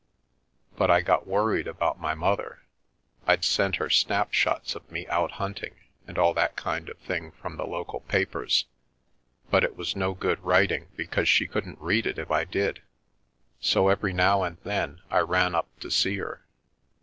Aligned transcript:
But 0.77 0.89
I 0.89 1.01
got 1.01 1.27
worried 1.27 1.67
about 1.67 1.99
my 1.99 2.15
mother— 2.15 2.63
Fd 3.27 3.43
sent 3.43 3.75
her 3.75 3.91
snapshots 3.91 4.73
of 4.73 4.91
me 4.91 5.05
out 5.09 5.33
hunting 5.33 5.75
and 6.07 6.17
all 6.17 6.33
that 6.33 6.55
kind 6.55 6.89
of 6.89 6.97
thing 6.97 7.29
from 7.33 7.55
the 7.55 7.67
local 7.67 7.99
papers, 7.99 8.65
but 9.51 9.63
it 9.63 9.77
was 9.77 9.95
no 9.95 10.15
good 10.15 10.39
writing 10.43 10.87
because 10.95 11.29
she 11.29 11.45
couldn't 11.45 11.79
read 11.79 12.07
it 12.07 12.17
if 12.17 12.31
I 12.31 12.45
did. 12.45 12.81
So 13.59 13.89
every 13.89 14.11
now 14.11 14.41
and 14.41 14.57
then 14.63 15.01
I 15.11 15.19
ran 15.19 15.53
up 15.53 15.67
to 15.81 15.91
see 15.91 16.17
her. 16.17 16.47